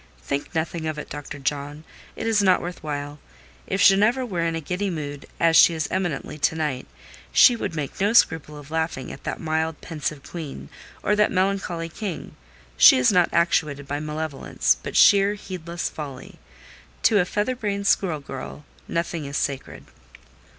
[0.23, 1.37] "Think nothing of it, Dr.
[1.37, 1.83] John:
[2.15, 3.19] it is not worth while.
[3.67, 6.87] If Ginevra were in a giddy mood, as she is eminently to night,
[7.31, 10.69] she would make no scruple of laughing at that mild, pensive Queen,
[11.03, 12.35] or that melancholy King.
[12.77, 16.39] She is not actuated by malevolence, but sheer, heedless folly.
[17.03, 19.85] To a feather brained school girl nothing is sacred."